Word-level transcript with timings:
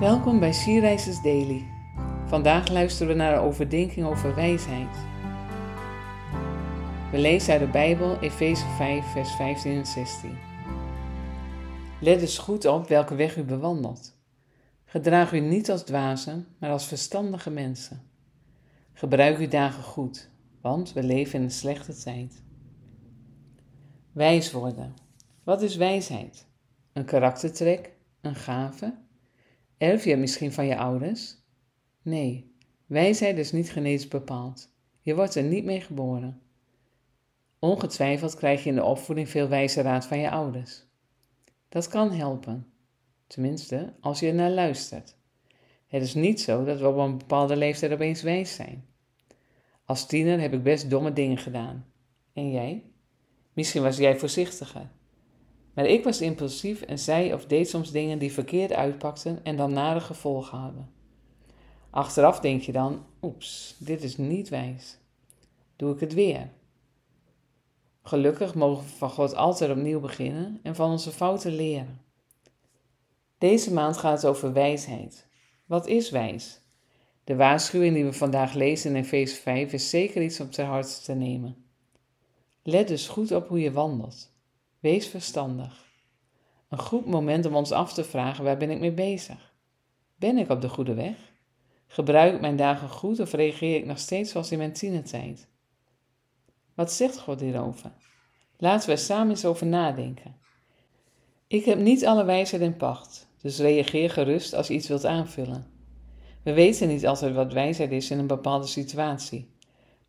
Welkom 0.00 0.38
bij 0.38 0.52
Sierreizers 0.52 1.22
Daily. 1.22 1.64
Vandaag 2.26 2.68
luisteren 2.68 3.08
we 3.08 3.14
naar 3.14 3.32
een 3.32 3.40
overdenking 3.40 4.06
over 4.06 4.34
wijsheid. 4.34 4.96
We 7.10 7.18
lezen 7.18 7.52
uit 7.52 7.60
de 7.60 7.68
Bijbel 7.68 8.18
Efeze 8.18 8.66
5, 8.66 9.06
vers 9.06 9.30
15 9.34 9.72
en 9.72 9.86
16. 9.86 10.38
Let 12.00 12.20
dus 12.20 12.38
goed 12.38 12.64
op 12.64 12.88
welke 12.88 13.14
weg 13.14 13.36
u 13.36 13.42
bewandelt. 13.42 14.16
Gedraag 14.84 15.32
u 15.32 15.40
niet 15.40 15.70
als 15.70 15.82
dwazen, 15.82 16.46
maar 16.58 16.70
als 16.70 16.86
verstandige 16.86 17.50
mensen. 17.50 18.02
Gebruik 18.92 19.38
uw 19.38 19.48
dagen 19.48 19.82
goed, 19.82 20.30
want 20.60 20.92
we 20.92 21.02
leven 21.02 21.38
in 21.38 21.44
een 21.44 21.50
slechte 21.50 21.96
tijd. 21.96 22.42
Wijs 24.12 24.52
worden. 24.52 24.94
Wat 25.44 25.62
is 25.62 25.76
wijsheid? 25.76 26.46
Een 26.92 27.04
karaktertrek? 27.04 27.92
Een 28.20 28.34
gave? 28.34 29.04
Erf 29.78 30.04
je 30.04 30.16
misschien 30.16 30.52
van 30.52 30.66
je 30.66 30.76
ouders? 30.76 31.36
Nee, 32.02 32.54
wijsheid 32.86 33.38
is 33.38 33.52
niet 33.52 33.70
genetisch 33.70 34.08
bepaald. 34.08 34.74
Je 35.00 35.14
wordt 35.14 35.34
er 35.34 35.42
niet 35.42 35.64
mee 35.64 35.80
geboren. 35.80 36.40
Ongetwijfeld 37.58 38.34
krijg 38.34 38.62
je 38.62 38.68
in 38.68 38.74
de 38.74 38.84
opvoeding 38.84 39.28
veel 39.28 39.48
wijze 39.48 39.80
raad 39.80 40.06
van 40.06 40.18
je 40.18 40.30
ouders. 40.30 40.84
Dat 41.68 41.88
kan 41.88 42.12
helpen, 42.12 42.66
tenminste 43.26 43.94
als 44.00 44.20
je 44.20 44.26
er 44.26 44.34
naar 44.34 44.50
luistert. 44.50 45.16
Het 45.86 46.02
is 46.02 46.14
niet 46.14 46.40
zo 46.40 46.64
dat 46.64 46.80
we 46.80 46.88
op 46.88 46.96
een 46.96 47.18
bepaalde 47.18 47.56
leeftijd 47.56 47.92
opeens 47.92 48.22
wijs 48.22 48.54
zijn. 48.54 48.84
Als 49.84 50.06
tiener 50.06 50.40
heb 50.40 50.52
ik 50.52 50.62
best 50.62 50.90
domme 50.90 51.12
dingen 51.12 51.38
gedaan. 51.38 51.86
En 52.32 52.50
jij? 52.50 52.84
Misschien 53.52 53.82
was 53.82 53.96
jij 53.96 54.18
voorzichtiger. 54.18 54.90
Maar 55.76 55.86
ik 55.86 56.04
was 56.04 56.20
impulsief 56.20 56.82
en 56.82 56.98
zei 56.98 57.34
of 57.34 57.46
deed 57.46 57.68
soms 57.68 57.90
dingen 57.90 58.18
die 58.18 58.32
verkeerd 58.32 58.72
uitpakten 58.72 59.44
en 59.44 59.56
dan 59.56 59.72
nare 59.72 60.00
gevolgen 60.00 60.58
hadden. 60.58 60.90
Achteraf 61.90 62.40
denk 62.40 62.62
je 62.62 62.72
dan: 62.72 63.04
oeps, 63.22 63.76
dit 63.78 64.02
is 64.02 64.16
niet 64.16 64.48
wijs. 64.48 64.98
Doe 65.76 65.94
ik 65.94 66.00
het 66.00 66.14
weer? 66.14 66.50
Gelukkig 68.02 68.54
mogen 68.54 68.84
we 68.84 68.90
van 68.90 69.10
God 69.10 69.34
altijd 69.34 69.70
opnieuw 69.70 70.00
beginnen 70.00 70.60
en 70.62 70.74
van 70.74 70.90
onze 70.90 71.10
fouten 71.10 71.54
leren. 71.54 72.00
Deze 73.38 73.72
maand 73.72 73.96
gaat 73.96 74.22
het 74.22 74.30
over 74.30 74.52
wijsheid. 74.52 75.26
Wat 75.66 75.86
is 75.86 76.10
wijs? 76.10 76.60
De 77.24 77.36
waarschuwing 77.36 77.94
die 77.94 78.04
we 78.04 78.12
vandaag 78.12 78.54
lezen 78.54 78.90
in 78.90 79.02
Efeze 79.02 79.34
5 79.34 79.72
is 79.72 79.90
zeker 79.90 80.22
iets 80.22 80.40
om 80.40 80.50
ter 80.50 80.64
harte 80.64 81.00
te 81.02 81.14
nemen. 81.14 81.64
Let 82.62 82.88
dus 82.88 83.08
goed 83.08 83.32
op 83.32 83.48
hoe 83.48 83.60
je 83.60 83.72
wandelt. 83.72 84.34
Wees 84.80 85.06
verstandig. 85.06 85.84
Een 86.68 86.78
goed 86.78 87.06
moment 87.06 87.46
om 87.46 87.54
ons 87.54 87.72
af 87.72 87.92
te 87.92 88.04
vragen: 88.04 88.44
waar 88.44 88.56
ben 88.56 88.70
ik 88.70 88.80
mee 88.80 88.92
bezig? 88.92 89.54
Ben 90.16 90.38
ik 90.38 90.50
op 90.50 90.60
de 90.60 90.68
goede 90.68 90.94
weg? 90.94 91.16
Gebruik 91.86 92.34
ik 92.34 92.40
mijn 92.40 92.56
dagen 92.56 92.88
goed 92.88 93.20
of 93.20 93.32
reageer 93.32 93.76
ik 93.76 93.86
nog 93.86 93.98
steeds 93.98 94.30
zoals 94.30 94.52
in 94.52 94.58
mijn 94.58 94.72
tienertijd? 94.72 95.48
Wat 96.74 96.92
zegt 96.92 97.18
God 97.18 97.40
hierover? 97.40 97.92
Laten 98.58 98.88
we 98.88 98.96
samen 98.96 99.30
eens 99.30 99.44
over 99.44 99.66
nadenken. 99.66 100.36
Ik 101.46 101.64
heb 101.64 101.78
niet 101.78 102.06
alle 102.06 102.24
wijsheid 102.24 102.62
in 102.62 102.76
pacht, 102.76 103.28
dus 103.40 103.58
reageer 103.58 104.10
gerust 104.10 104.54
als 104.54 104.68
je 104.68 104.74
iets 104.74 104.88
wilt 104.88 105.04
aanvullen. 105.04 105.66
We 106.42 106.52
weten 106.52 106.88
niet 106.88 107.06
altijd 107.06 107.34
wat 107.34 107.52
wijsheid 107.52 107.90
is 107.90 108.10
in 108.10 108.18
een 108.18 108.26
bepaalde 108.26 108.66
situatie, 108.66 109.50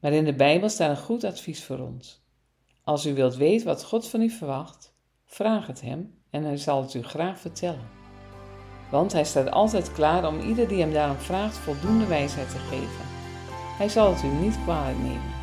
maar 0.00 0.12
in 0.12 0.24
de 0.24 0.34
Bijbel 0.34 0.68
staat 0.68 0.90
een 0.90 1.04
goed 1.04 1.24
advies 1.24 1.64
voor 1.64 1.78
ons. 1.78 2.25
Als 2.86 3.06
u 3.06 3.14
wilt 3.14 3.36
weten 3.36 3.66
wat 3.66 3.84
God 3.84 4.08
van 4.08 4.20
u 4.20 4.30
verwacht, 4.30 4.92
vraag 5.24 5.66
het 5.66 5.80
Hem 5.80 6.14
en 6.30 6.44
Hij 6.44 6.56
zal 6.56 6.82
het 6.82 6.94
u 6.94 7.02
graag 7.02 7.38
vertellen. 7.38 7.88
Want 8.90 9.12
Hij 9.12 9.24
staat 9.24 9.50
altijd 9.50 9.92
klaar 9.92 10.26
om 10.26 10.40
ieder 10.40 10.68
die 10.68 10.80
Hem 10.80 10.92
daarom 10.92 11.16
vraagt 11.16 11.56
voldoende 11.56 12.06
wijsheid 12.06 12.50
te 12.50 12.58
geven. 12.58 13.04
Hij 13.78 13.88
zal 13.88 14.14
het 14.14 14.22
u 14.22 14.26
niet 14.26 14.62
kwalijk 14.62 14.98
nemen. 14.98 15.34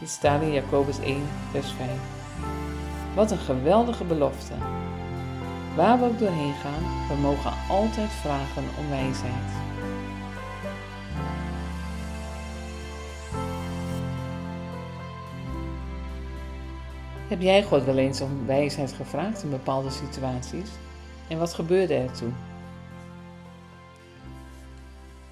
Dit 0.00 0.08
staat 0.08 0.42
in 0.42 0.52
Jacobus 0.52 0.98
1, 0.98 1.22
vers 1.50 1.70
5. 1.70 1.90
Wat 3.14 3.30
een 3.30 3.38
geweldige 3.38 4.04
belofte. 4.04 4.54
Waar 5.76 5.98
we 5.98 6.04
ook 6.04 6.18
doorheen 6.18 6.54
gaan, 6.54 7.08
we 7.08 7.14
mogen 7.20 7.52
altijd 7.68 8.10
vragen 8.10 8.64
om 8.78 8.88
wijsheid. 8.88 9.69
Heb 17.30 17.40
jij 17.40 17.62
God 17.62 17.84
wel 17.84 17.98
eens 17.98 18.20
om 18.20 18.46
wijsheid 18.46 18.92
gevraagd 18.92 19.42
in 19.42 19.50
bepaalde 19.50 19.90
situaties? 19.90 20.68
En 21.28 21.38
wat 21.38 21.54
gebeurde 21.54 21.94
er 21.94 22.12
toen? 22.12 22.34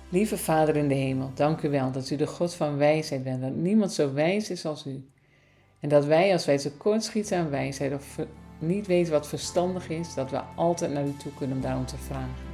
Lieve 0.08 0.36
Vader 0.36 0.76
in 0.76 0.88
de 0.88 0.94
hemel, 0.94 1.30
dank 1.34 1.62
u 1.62 1.70
wel 1.70 1.92
dat 1.92 2.10
u 2.10 2.16
de 2.16 2.26
God 2.26 2.54
van 2.54 2.76
wijsheid 2.76 3.22
bent, 3.22 3.42
dat 3.42 3.54
niemand 3.54 3.92
zo 3.92 4.12
wijs 4.12 4.50
is 4.50 4.64
als 4.64 4.86
u. 4.86 5.08
En 5.80 5.88
dat 5.88 6.04
wij, 6.04 6.32
als 6.32 6.44
wij 6.44 6.58
tekort 6.58 7.04
schieten 7.04 7.38
aan 7.38 7.50
wijsheid 7.50 7.92
of 7.94 8.18
niet 8.58 8.86
weten 8.86 9.12
wat 9.12 9.28
verstandig 9.28 9.88
is, 9.88 10.14
dat 10.14 10.30
we 10.30 10.40
altijd 10.56 10.92
naar 10.92 11.06
u 11.06 11.16
toe 11.16 11.34
kunnen 11.34 11.56
om 11.56 11.62
daarom 11.62 11.86
te 11.86 11.96
vragen. 11.96 12.46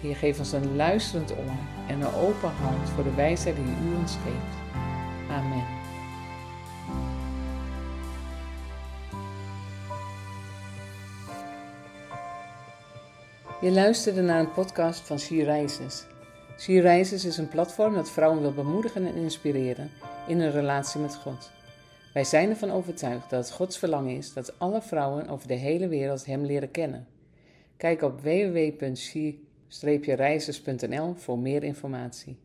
Heer, 0.00 0.16
geef 0.16 0.38
ons 0.38 0.52
een 0.52 0.76
luisterend 0.76 1.30
oor 1.30 1.58
en 1.88 2.00
een 2.00 2.14
open 2.14 2.50
hart 2.50 2.88
voor 2.88 3.04
de 3.04 3.14
wijsheid 3.14 3.56
die 3.56 3.64
u 3.64 3.96
ons 4.00 4.12
geeft. 4.12 4.56
Amen. 5.30 5.77
Je 13.60 13.70
luisterde 13.70 14.22
naar 14.22 14.40
een 14.40 14.52
podcast 14.52 15.00
van 15.00 15.18
She 15.18 15.44
Rises. 16.80 17.24
Is 17.24 17.38
een 17.38 17.48
platform 17.48 17.94
dat 17.94 18.10
vrouwen 18.10 18.40
wil 18.40 18.52
bemoedigen 18.52 19.06
en 19.06 19.14
inspireren 19.14 19.90
in 20.26 20.40
een 20.40 20.50
relatie 20.50 21.00
met 21.00 21.16
God. 21.16 21.50
Wij 22.14 22.24
zijn 22.24 22.50
ervan 22.50 22.70
overtuigd 22.70 23.30
dat 23.30 23.44
het 23.44 23.54
Gods 23.54 23.78
verlangen 23.78 24.16
is 24.16 24.32
dat 24.32 24.58
alle 24.58 24.82
vrouwen 24.82 25.28
over 25.28 25.48
de 25.48 25.54
hele 25.54 25.88
wereld 25.88 26.26
Hem 26.26 26.44
leren 26.44 26.70
kennen. 26.70 27.06
Kijk 27.76 28.02
op 28.02 28.20
www.she-reizers.nl 28.20 31.14
voor 31.14 31.38
meer 31.38 31.62
informatie. 31.62 32.36